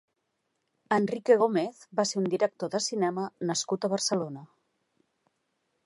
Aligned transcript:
Enrique 0.95 1.37
Gómez 1.41 1.83
va 2.01 2.05
ser 2.13 2.19
un 2.23 2.31
director 2.35 2.73
de 2.77 2.83
cinema 2.87 3.29
nascut 3.51 3.87
a 3.87 3.93
Barcelona. 3.97 4.47